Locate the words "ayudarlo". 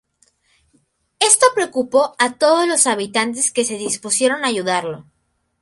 4.47-5.05